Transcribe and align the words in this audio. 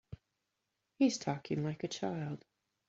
He's 0.95 1.19
talking 1.19 1.63
like 1.63 1.83
a 1.83 1.87
child. 1.87 2.43